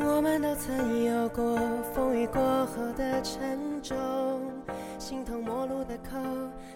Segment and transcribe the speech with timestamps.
[0.00, 1.56] 我们都曾有过
[1.94, 3.96] 风雨过后的沉重，
[4.98, 6.18] 形同陌路的口，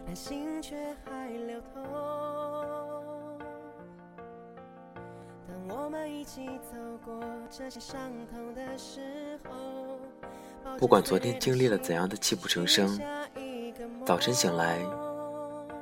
[0.07, 1.83] 但心却还流通。
[5.48, 8.01] 当我们一起走过这些伤
[8.31, 9.98] 痛的时候，
[10.79, 12.98] 不管昨天经历了怎样的泣不成声，
[14.05, 14.79] 早晨醒来，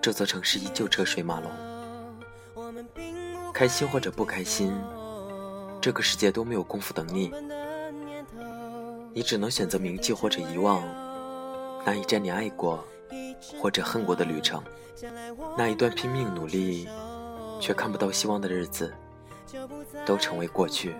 [0.00, 1.50] 这座城市依旧车水马龙。
[3.52, 4.72] 开心或者不开心。
[5.80, 7.32] 这个世界都没有功夫等你，
[9.14, 10.82] 你只能选择铭记或者遗忘
[11.84, 12.84] 那一站你爱过
[13.58, 14.62] 或者恨过的旅程，
[15.56, 16.86] 那一段拼命努力
[17.58, 18.92] 却看不到希望的日子，
[20.04, 20.94] 都成为过去。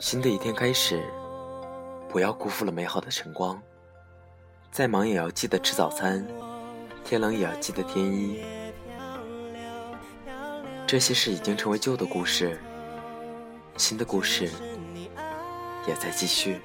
[0.00, 1.02] 新的一天开始，
[2.08, 3.60] 不要辜负了美好的晨光。
[4.72, 6.26] 再忙也要记得吃早餐，
[7.04, 8.42] 天冷也要记得添衣。
[10.86, 12.60] 这些事已经成为旧的故事，
[13.76, 14.48] 新的故事
[15.88, 16.60] 也在继续。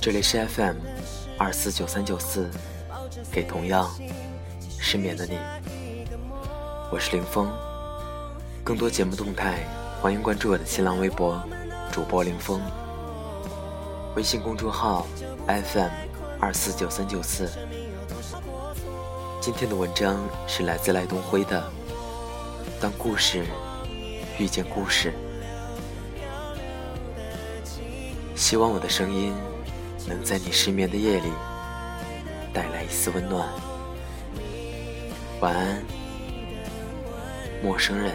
[0.00, 0.76] 这里是 FM
[1.38, 2.48] 二四九三九四，
[3.32, 3.90] 给同样
[4.78, 5.38] 失眠的你，
[6.90, 7.52] 我是林峰。
[8.62, 9.64] 更多节目动态，
[10.00, 11.42] 欢迎关注我的新浪微博
[11.90, 12.60] 主播林峰，
[14.14, 15.06] 微信公众号
[15.46, 15.90] FM
[16.40, 17.50] 二四九三九四。
[19.40, 21.60] 今天的文章是来自赖东辉的
[22.80, 23.44] 《当故事
[24.38, 25.12] 遇见故事》，
[28.36, 29.34] 希望我的声音。
[30.06, 31.30] 能在你失眠的夜里
[32.52, 33.48] 带来一丝温暖。
[35.40, 35.82] 晚安，
[37.62, 38.14] 陌生人。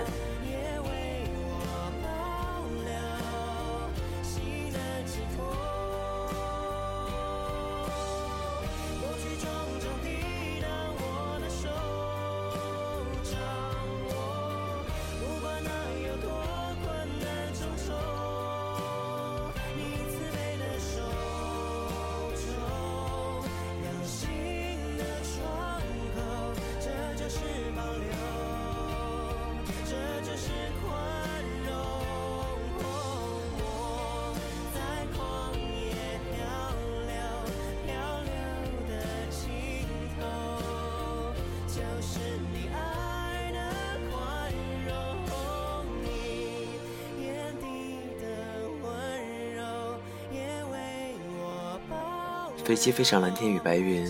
[52.71, 54.09] 飞机飞上蓝天与白云，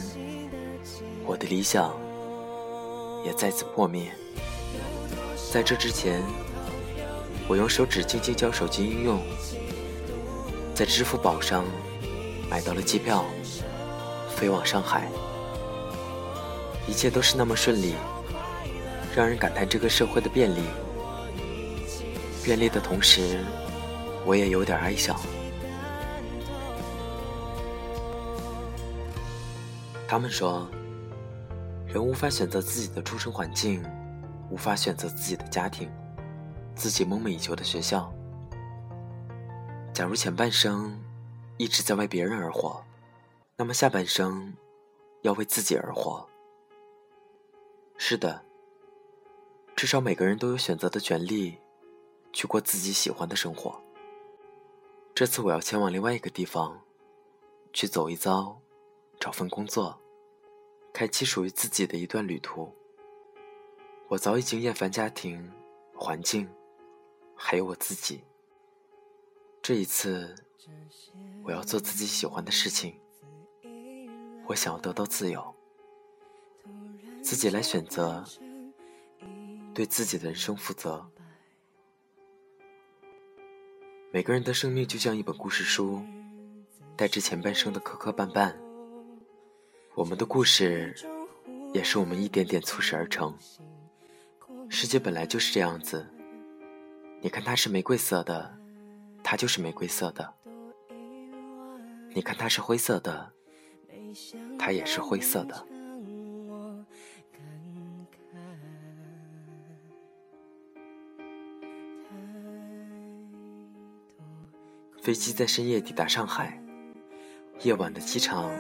[1.26, 1.92] 我的理想
[3.26, 4.12] 也再次破灭。
[5.52, 6.22] 在这之前，
[7.48, 9.20] 我用手指轻轻交手机应用，
[10.76, 11.66] 在支付宝上
[12.52, 13.26] 买到了机票，
[14.36, 15.08] 飞往上海。
[16.88, 17.96] 一切都是那么顺利，
[19.16, 20.62] 让人感叹这个社会的便利。
[22.44, 23.40] 便利的同时，
[24.24, 25.20] 我也有点哀伤。
[30.12, 30.70] 他们说，
[31.88, 33.82] 人无法选择自己的出生环境，
[34.50, 35.90] 无法选择自己的家庭，
[36.76, 38.14] 自己梦寐以求的学校。
[39.94, 41.02] 假如前半生
[41.56, 42.84] 一直在为别人而活，
[43.56, 44.54] 那么下半生
[45.22, 46.28] 要为自己而活。
[47.96, 48.44] 是的，
[49.78, 51.58] 至少每个人都有选择的权利，
[52.34, 53.82] 去过自己喜欢的生活。
[55.16, 56.82] 这次我要前往另外一个地方，
[57.72, 58.60] 去走一遭，
[59.18, 60.01] 找份工作。
[60.94, 62.74] 开启属于自己的一段旅途。
[64.08, 65.52] 我早已经厌烦家庭、
[65.96, 66.50] 环境，
[67.36, 68.24] 还有我自己。
[69.62, 70.36] 这一次，
[71.44, 73.00] 我要做自己喜欢的事情。
[74.48, 75.56] 我想要得到自由，
[77.22, 78.26] 自己来选择，
[79.74, 81.10] 对自己的人生负责。
[84.12, 86.02] 每个人的生命就像一本故事书，
[86.98, 88.54] 带着前半生的磕磕绊绊。
[90.02, 90.96] 我们的故事，
[91.76, 93.38] 也是我们一点点促使而成。
[94.68, 96.04] 世界本来就是这样子。
[97.22, 98.52] 你看它是玫瑰色的，
[99.22, 100.26] 它就是玫瑰色的；
[102.16, 103.32] 你看它是灰色的，
[104.58, 105.68] 它也是灰色的。
[115.00, 116.60] 飞机在深夜抵达上海，
[117.62, 118.52] 夜晚的机场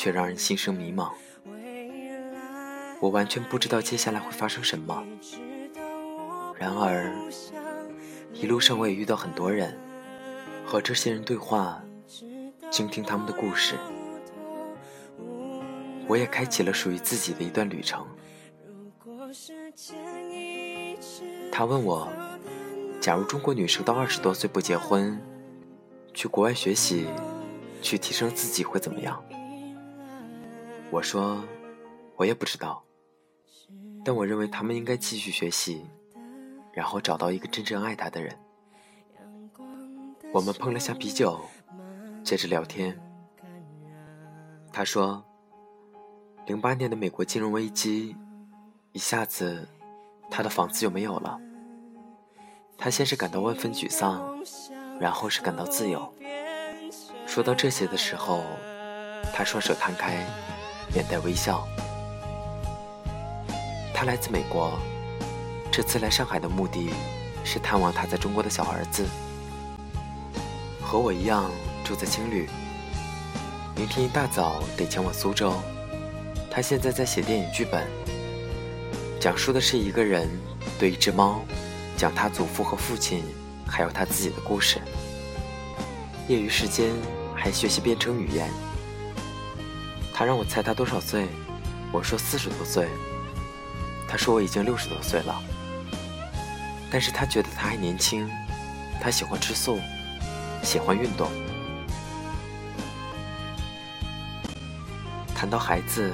[0.00, 1.10] 却让人心生迷茫。
[3.02, 5.04] 我完全不知道接下来会发生什么。
[6.58, 7.14] 然而，
[8.32, 9.78] 一路上我也遇到很多人，
[10.64, 11.84] 和这些人对话，
[12.70, 13.74] 倾听他们的故事。
[16.06, 18.06] 我也开启了属于自己的一段旅程。
[21.52, 22.10] 他问我，
[23.02, 25.20] 假如中国女生到二十多岁不结婚，
[26.14, 27.06] 去国外学习，
[27.82, 29.22] 去提升自己会怎么样？
[30.90, 31.42] 我说，
[32.16, 32.82] 我也不知道。
[34.04, 35.84] 但我认为他们应该继续学习，
[36.72, 38.36] 然后找到一个真正爱他的人。
[40.32, 41.40] 我们碰了下啤酒，
[42.24, 42.98] 接着聊天。
[44.72, 45.22] 他说，
[46.46, 48.16] 零八年的美国金融危机，
[48.92, 49.68] 一下子，
[50.30, 51.40] 他的房子就没有了。
[52.78, 54.42] 他先是感到万分沮丧，
[54.98, 56.12] 然后是感到自由。
[57.26, 58.42] 说到这些的时候，
[59.34, 60.26] 他双手摊开，
[60.94, 61.66] 面带微笑。
[63.92, 64.78] 他来自美国，
[65.70, 66.90] 这次来上海的目的
[67.44, 69.04] 是探望他在中国的小儿子。
[70.80, 71.50] 和我一样
[71.84, 72.48] 住在青旅，
[73.76, 75.54] 明天一大早得前往苏州。
[76.50, 77.86] 他现在在写电影剧本，
[79.20, 80.28] 讲述的是一个人
[80.78, 81.42] 对一只猫
[81.96, 83.22] 讲他祖父和父亲，
[83.66, 84.80] 还有他自己的故事。
[86.26, 86.90] 业余时间
[87.36, 88.50] 还学习编程语言。
[90.20, 91.28] 他让我猜他多少岁，
[91.90, 92.90] 我说四十多岁。
[94.06, 95.42] 他说我已经六十多岁了，
[96.90, 98.28] 但是他觉得他还年轻，
[99.00, 99.80] 他喜欢吃素，
[100.62, 101.30] 喜欢运动。
[105.34, 106.12] 谈到孩子，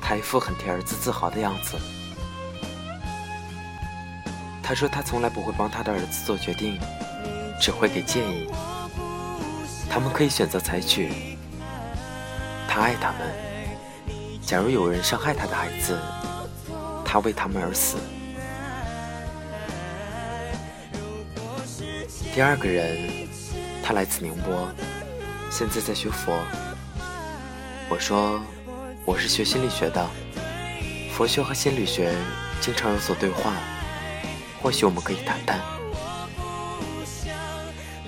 [0.00, 1.78] 他一副很替儿子自豪的样子。
[4.64, 6.76] 他说他从来不会帮他的儿子做决定，
[7.60, 8.50] 只会给建议。
[9.88, 11.31] 他们可以选择采取。
[12.74, 13.18] 他爱他们。
[14.40, 15.98] 假如有人伤害他的孩子。
[17.04, 17.98] 他为他们而死。
[22.34, 23.28] 第二个人，
[23.82, 24.66] 他来自宁波，
[25.50, 26.32] 现在在学佛。
[27.90, 28.40] 我说
[29.04, 30.08] 我是学心理学的，
[31.12, 32.14] 佛学和心理学
[32.62, 33.52] 经常有所对话，
[34.62, 35.60] 或许我们可以谈谈。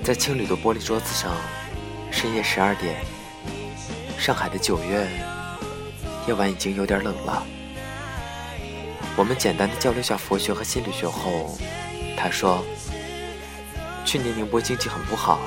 [0.02, 1.36] 在青旅的玻璃桌子上，
[2.10, 3.04] 深夜十二点，
[4.24, 5.06] 上海的九月，
[6.26, 7.46] 夜晚已经有点冷了。
[9.18, 11.58] 我们简单的交流下佛学和心理学后，
[12.16, 12.64] 他说
[14.02, 15.40] ：“去年宁波经济很不好，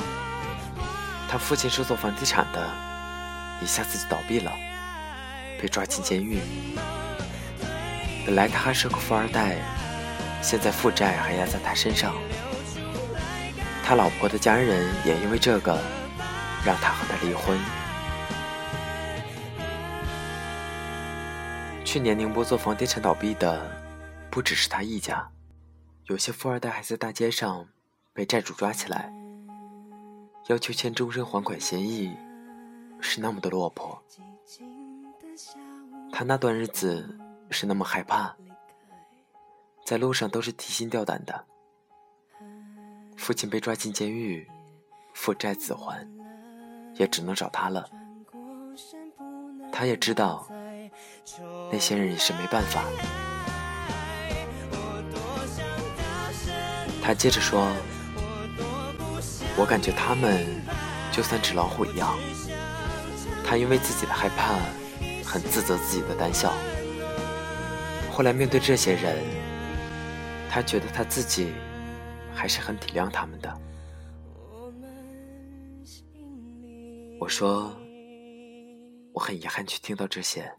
[1.27, 2.69] 他父亲是做房地产的，
[3.63, 4.51] 一下子就倒闭了，
[5.59, 6.39] 被抓进监狱。
[8.27, 9.55] 本来他还是个富二代，
[10.43, 12.13] 现在负债还压在他身上。
[13.83, 15.81] 他老婆的家人也因为这个，
[16.63, 17.59] 让他和他离婚。”
[21.97, 23.59] 去年宁波做房地产倒闭的，
[24.29, 25.27] 不只是他一家，
[26.05, 27.67] 有些富二代还在大街上
[28.13, 29.11] 被债主抓起来，
[30.45, 32.15] 要求签终身还款协议，
[33.01, 33.99] 是那么的落魄。
[36.11, 37.17] 他那段日子
[37.49, 38.35] 是那么害怕，
[39.83, 41.45] 在路上都是提心吊胆的。
[43.17, 44.47] 父亲被抓进监狱，
[45.15, 46.07] 父债子还，
[46.93, 47.89] 也只能找他了。
[49.71, 50.47] 他也知道。
[51.71, 52.83] 那些人也是没办法。
[57.01, 57.71] 他接着说
[59.55, 60.45] ：“我感觉他们
[61.11, 62.17] 就像纸老虎一样。”
[63.45, 64.55] 他因为自己的害怕，
[65.25, 66.53] 很自责自己的胆小。
[68.11, 69.23] 后来面对这些人，
[70.49, 71.53] 他觉得他自己
[72.35, 73.61] 还是很体谅他们的。
[77.19, 77.73] 我说
[79.13, 80.51] ：“我很遗憾去听到这些。”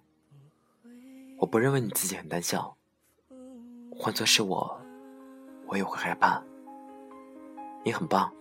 [1.38, 2.76] 我不认为你自己很胆小，
[3.96, 4.80] 换做是我，
[5.68, 6.42] 我也会害怕。
[7.84, 8.32] 你很棒，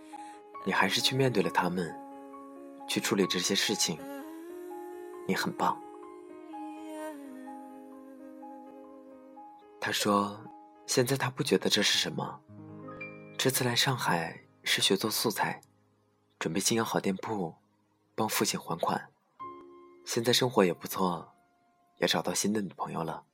[0.66, 1.94] 你还是去面对了他们，
[2.88, 3.96] 去处理这些事情。
[5.28, 5.80] 你很棒。
[9.80, 10.36] 他说，
[10.84, 12.40] 现在他不觉得这是什么。
[13.38, 15.60] 这次来上海是学做素材，
[16.36, 17.54] 准备经营好店铺，
[18.16, 19.08] 帮父亲还款。
[20.04, 21.32] 现在生活也不错，
[21.98, 23.24] 也找到新的女朋友了。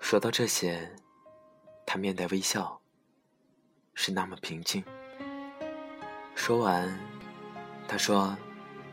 [0.00, 0.94] 说到这些，
[1.86, 2.80] 他面带微笑，
[3.94, 4.84] 是那么平静。
[6.34, 6.98] 说完，
[7.88, 8.36] 他说：“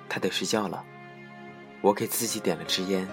[0.07, 0.85] 他得睡觉了。”
[1.81, 3.07] 我给自己点了支烟。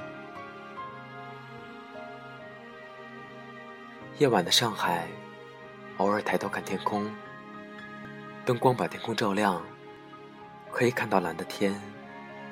[4.18, 5.08] 夜晚的上海，
[5.96, 7.10] 偶尔抬头看天空，
[8.44, 9.64] 灯光把天空照亮，
[10.70, 11.80] 可以看到蓝的天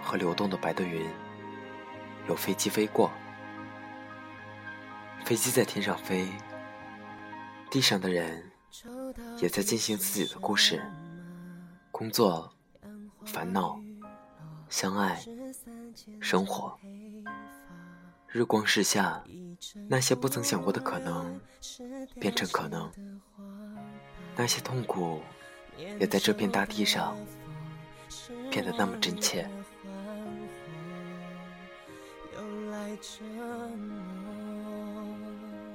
[0.02, 1.06] 和流动的白的云。
[2.28, 3.10] 有飞机飞过，
[5.24, 6.26] 飞机在天上飞，
[7.70, 8.50] 地上的人
[9.38, 10.82] 也在进行自己的故事，
[11.90, 12.52] 工作、
[13.24, 13.80] 烦恼、
[14.68, 15.22] 相爱。
[16.20, 16.78] 生活，
[18.28, 19.24] 日光日下，
[19.88, 21.40] 那些不曾想过的可能
[22.20, 22.92] 变成可能，
[24.36, 25.22] 那些痛苦
[25.98, 27.16] 也在这片大地上
[28.50, 29.48] 变得那么真切。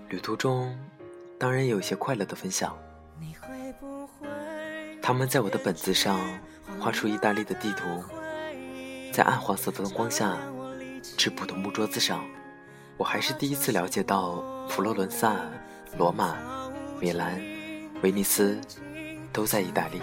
[0.10, 0.78] 旅途中，
[1.40, 2.78] 当然有一些快乐的分享。
[5.02, 6.20] 他们在我的本子上
[6.80, 7.86] 画出意大利的地图。
[9.12, 10.38] 在暗黄色的灯光下，
[11.18, 12.24] 质朴的木桌子上，
[12.96, 15.36] 我还是第一次了解到佛罗伦萨、
[15.98, 16.38] 罗马、
[17.00, 17.42] 米兰、
[18.04, 18.58] 威尼斯
[19.34, 20.02] 都在意大利。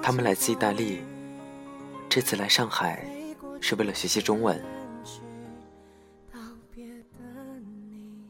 [0.00, 1.02] 他们来自意大利，
[2.08, 3.04] 这次来上海
[3.68, 4.64] 是为了学习中文。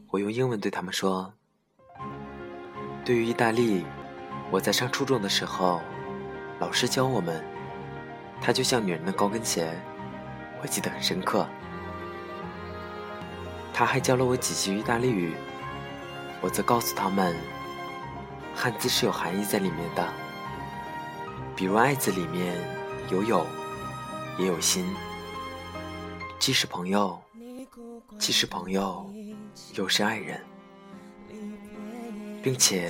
[0.09, 1.31] 我用英文对他们说
[3.05, 3.85] ：“对于意大利，
[4.49, 5.79] 我在上初中的时候，
[6.59, 7.39] 老师教我们。”
[8.41, 9.71] 它就像女人的高跟鞋，
[10.63, 11.47] 我记得很深刻。
[13.71, 15.35] 他还教了我几句意大利语，
[16.41, 17.35] 我则告诉他们，
[18.55, 20.03] 汉字是有含义在里面的。
[21.55, 22.55] 比如“爱”字里面
[23.11, 23.45] 有“友”，
[24.39, 24.83] 也有“心”，
[26.47, 27.21] 既是朋友，
[28.17, 29.05] 既是朋友，
[29.73, 30.41] 又是爱人，
[32.41, 32.89] 并且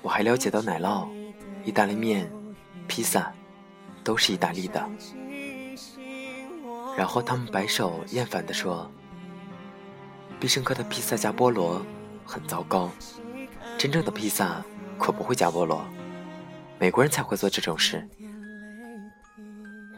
[0.00, 1.06] 我还了解到奶酪、
[1.66, 2.32] 意大利面、
[2.86, 3.30] 披萨。
[4.02, 4.88] 都是意大利的，
[6.96, 8.90] 然后他们摆手厌烦地说
[10.40, 11.84] ：“必胜客的披萨加菠萝
[12.24, 12.90] 很糟糕，
[13.76, 14.64] 真正的披萨
[14.98, 15.84] 可不会加菠萝，
[16.78, 18.08] 美国人才会做这种事。”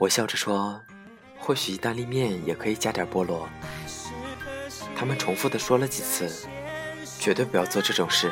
[0.01, 0.83] 我笑着说
[1.41, 3.49] ：“或许意大利面也可以加点菠萝。”
[4.95, 6.47] 他们重复地说了几次
[7.19, 8.31] ：“绝对不要做这种事。”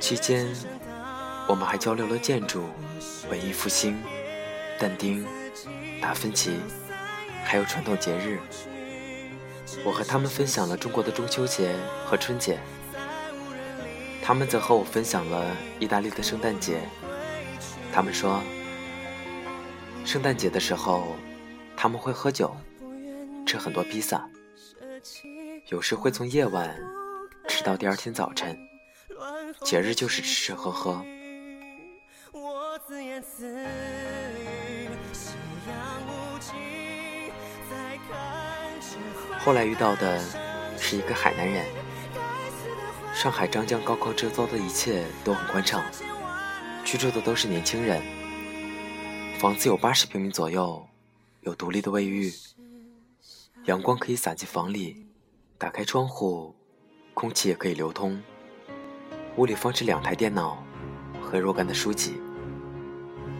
[0.00, 0.48] 期间，
[1.46, 2.64] 我们还交流了建筑、
[3.30, 4.02] 文艺复兴、
[4.80, 5.26] 但丁、
[6.00, 6.52] 达芬奇，
[7.44, 8.40] 还有传统节日。
[9.84, 11.74] 我和他们分享了中国的中秋节
[12.06, 12.58] 和春节，
[14.22, 16.80] 他们则和我分享了意大利的圣诞节。
[17.98, 18.40] 他们说，
[20.04, 21.16] 圣诞节的时候
[21.76, 22.56] 他们会喝酒，
[23.44, 24.24] 吃很多披萨，
[25.66, 26.72] 有时会从夜晚
[27.48, 28.56] 吃到第二天早晨。
[29.64, 31.04] 节日就是吃吃喝喝。
[39.40, 40.20] 后来遇到的
[40.78, 41.66] 是一个海南人。
[43.12, 45.82] 上海张江高考周遭的一切都很宽敞，
[46.88, 48.00] 居住的都是年轻人。
[49.38, 50.88] 房子有八十平米左右，
[51.42, 52.32] 有独立的卫浴，
[53.66, 55.06] 阳光可以洒进房里，
[55.58, 56.56] 打开窗户，
[57.12, 58.18] 空气也可以流通。
[59.36, 60.64] 屋里放置两台电脑
[61.20, 62.18] 和若干的书籍，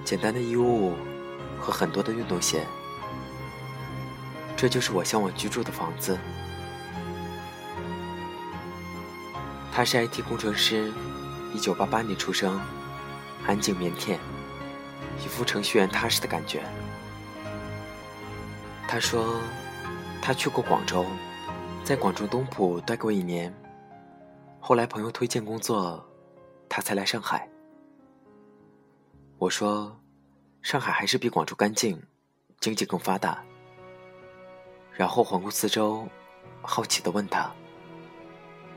[0.04, 0.92] 简单的衣物
[1.58, 2.66] 和很多的运动鞋。
[4.58, 6.18] 这就是我向往居住的房子。
[9.72, 10.92] 他是 IT 工程师，
[11.54, 12.60] 一九八八年出生，
[13.47, 14.18] 安静腼腆，
[15.25, 16.62] 一副程序员踏实的感觉。
[18.87, 19.40] 他说，
[20.23, 21.04] 他去过广州，
[21.85, 23.54] 在广州东浦待过一年。
[24.61, 26.04] 后来朋友推荐工作，
[26.68, 27.49] 他才来上海。
[29.38, 29.99] 我说，
[30.62, 32.02] 上海还是比广州干净，
[32.61, 33.42] 经济更发达。
[34.92, 36.09] 然后环顾四周，
[36.61, 37.50] 好奇的问他：“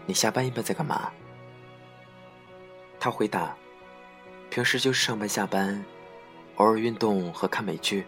[0.05, 1.11] 你下班一般在干嘛？”
[2.99, 3.55] 他回答
[4.51, 5.81] ：“平时就是上班下班，
[6.57, 8.05] 偶尔运动和看美剧，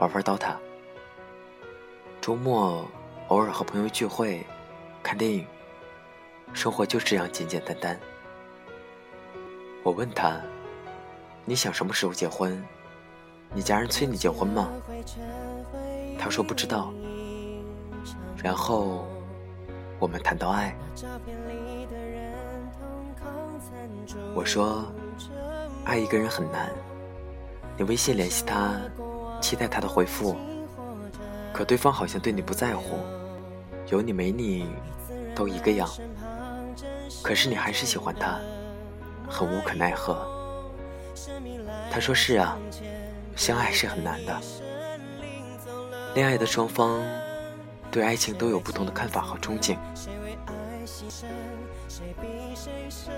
[0.00, 0.56] 玩玩 DOTA。
[2.20, 2.84] 周末
[3.28, 4.44] 偶尔和朋友聚会，
[5.00, 5.46] 看电影。”
[6.52, 7.96] 生活就这样简简单单。
[9.84, 10.40] 我问他
[11.46, 12.60] ：“你想什么时候结婚？
[13.54, 14.68] 你家人催你结婚吗？”
[16.18, 16.92] 他说不知道。
[18.42, 19.06] 然后
[20.00, 20.76] 我们谈到爱。
[24.34, 24.92] 我说，
[25.84, 26.70] 爱一个人很难。
[27.76, 28.74] 你微信联系他，
[29.40, 30.36] 期待他的回复，
[31.52, 32.98] 可对方好像对你不在乎，
[33.88, 34.68] 有你没你
[35.34, 35.88] 都一个样。
[37.22, 38.38] 可是你还是喜欢他，
[39.28, 40.26] 很无可奈何。
[41.90, 42.56] 他说是啊，
[43.34, 44.40] 相爱是很难的。
[46.14, 47.00] 恋爱的双方
[47.90, 49.76] 对爱情都有不同的看法和憧憬。
[49.94, 51.24] 谁为爱牺牲”
[51.88, 53.12] 谁比谁深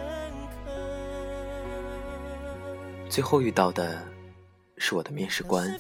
[3.13, 4.01] 最后遇到的。
[4.79, 5.79] 是我的面试官，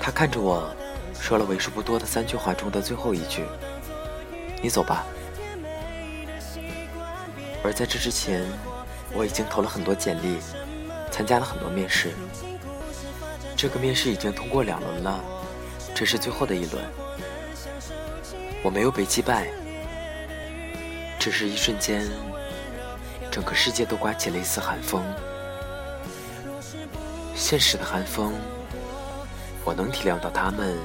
[0.00, 0.72] 他看着我，
[1.20, 3.44] 说了为数不多的三句话中的最后一句
[4.62, 5.04] ：“你走吧。”
[7.64, 8.46] 而在这之前，
[9.12, 10.38] 我已经投了很多简历，
[11.10, 12.12] 参加了很多面试。
[13.56, 15.20] 这个面试已经通过两轮了，
[15.96, 16.82] 这是最后的一轮。
[18.62, 19.48] 我没有被击败，
[21.18, 22.08] 只是一瞬间，
[23.32, 25.04] 整个世界都刮起了一丝寒风。
[27.34, 28.34] 现实的寒风，
[29.64, 30.78] 我能体谅到他们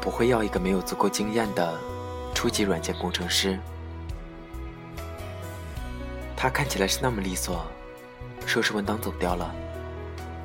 [0.00, 1.78] 不会要一个没有足够经验的
[2.34, 3.58] 初级软件工程师。
[6.36, 7.64] 他看起来是那么利索，
[8.46, 9.54] 收拾文档走掉了，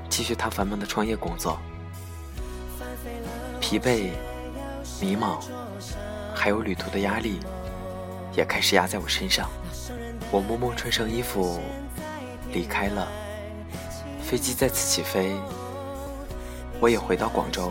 [0.10, 1.60] 继续他繁忙的创业工作。
[3.60, 4.12] 疲惫、
[5.00, 5.40] 迷茫，
[6.34, 7.40] 还有旅途的压力，
[8.34, 9.50] 也开始压在我身上。
[10.32, 11.60] 我默默穿上衣服，
[12.52, 13.08] 离开了。
[14.32, 15.36] 飞机再次起飞，
[16.80, 17.70] 我也回到广州。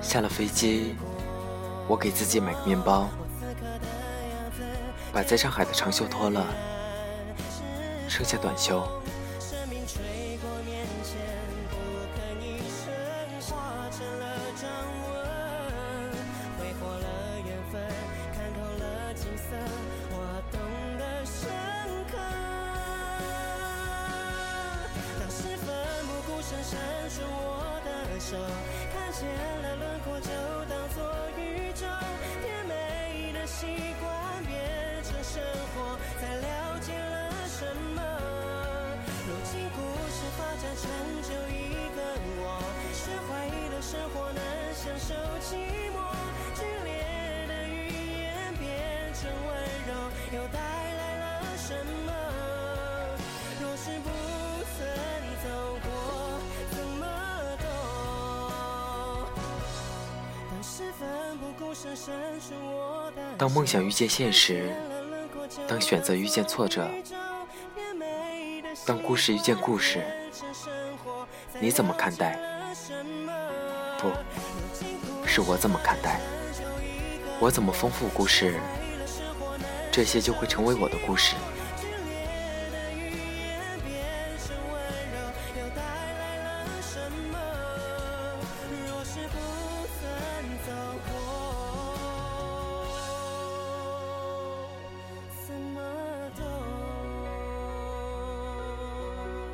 [0.00, 0.94] 下了飞机，
[1.88, 3.08] 我给自己买个面包，
[5.12, 6.46] 把在上海的长袖脱了，
[8.06, 8.88] 剩下短袖。
[45.50, 45.56] 寂
[45.90, 45.98] 寞。
[46.54, 46.94] 剧烈
[47.48, 48.62] 的语言变
[49.12, 49.50] 成温
[49.88, 49.90] 柔，
[50.36, 51.24] 又带来了
[51.56, 51.74] 什
[52.06, 52.08] 么？
[53.60, 54.06] 若是不
[54.78, 54.86] 曾
[55.42, 55.46] 走
[55.82, 55.84] 过，
[56.70, 57.02] 怎么
[57.58, 57.66] 懂？
[63.36, 64.72] 当梦想遇见现实，
[65.66, 66.88] 当选择遇见挫折，
[68.86, 70.04] 当故事遇见故事，
[71.58, 72.38] 你怎么看待？
[73.98, 74.10] 不
[75.32, 76.20] 是我怎么看待？
[77.38, 78.58] 我怎么丰富故事，
[79.92, 81.36] 这些就会成为我的故事。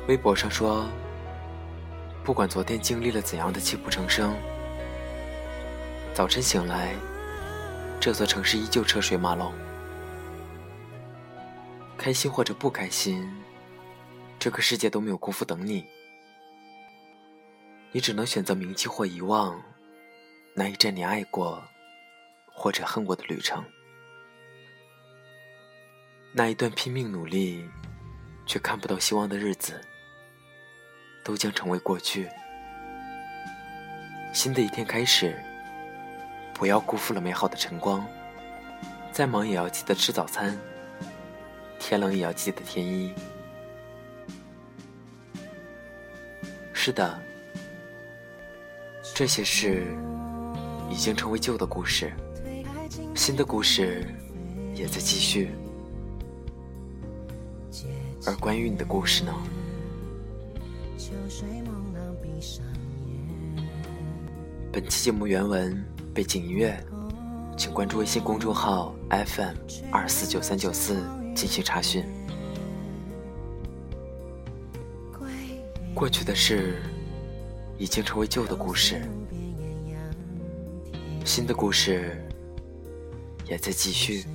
[0.07, 0.87] 微博上说
[2.25, 4.35] ：“不管昨天经历了怎样的泣不成声，
[6.17, 6.95] 早晨醒来，
[8.01, 9.53] 这座城市依旧车水马龙。
[11.95, 13.31] 开心或者不开心，
[14.39, 15.85] 这个世界都没有功夫等你。
[17.91, 19.61] 你只能选择铭记或遗忘
[20.55, 21.63] 那一阵你爱过
[22.51, 23.63] 或者恨过的旅程，
[26.33, 27.63] 那一段拼命努力
[28.47, 29.79] 却看不到希望的日子。”
[31.23, 32.27] 都将成为过去。
[34.33, 35.39] 新的一天开始，
[36.57, 38.03] 不要辜负了美好的晨光。
[39.11, 40.57] 再忙也要记得吃早餐，
[41.79, 43.13] 天冷也要记得添衣。
[46.73, 47.19] 是的，
[49.15, 49.85] 这些事
[50.89, 52.11] 已经成为旧的故事，
[53.15, 54.07] 新的故事
[54.73, 55.51] 也在继续。
[58.25, 59.33] 而关于你的故事呢？
[64.71, 65.83] 本期节目原文、
[66.17, 66.83] 背景音乐，
[67.55, 69.55] 请关注微信公众号 FM
[69.91, 71.03] 二四九三九四
[71.35, 72.03] 进行查询。
[75.93, 76.81] 过去的事
[77.77, 78.99] 已经成为旧的故事，
[81.23, 82.19] 新的故事
[83.45, 84.25] 也在继续。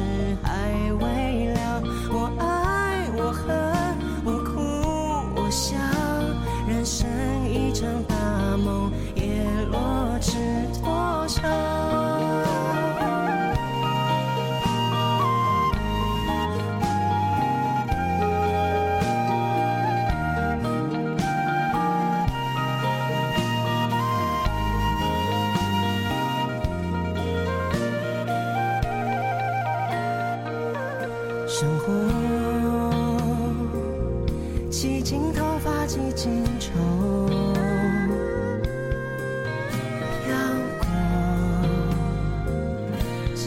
[0.00, 0.59] 是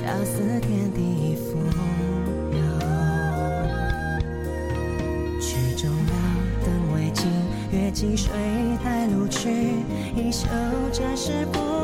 [0.03, 2.59] 恰似天地蜉蝣，
[5.39, 6.13] 曲终了，
[6.65, 7.31] 灯未尽，
[7.71, 8.29] 月尽，水
[8.83, 9.49] 带路去，
[10.13, 10.45] 一袖
[10.91, 11.82] 沾湿不。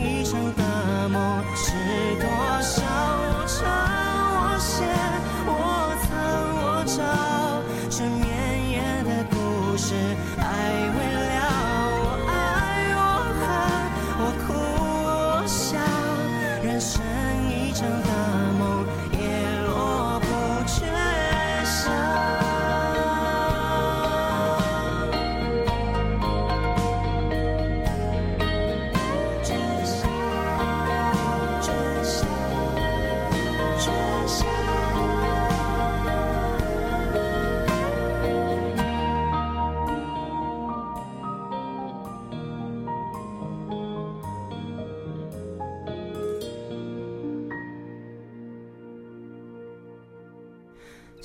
[0.00, 1.72] 一生的梦是
[2.20, 2.26] 多
[2.62, 2.82] 少？
[3.28, 3.58] 无常
[4.38, 5.15] 我限。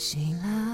[0.02, 0.71] 醒了。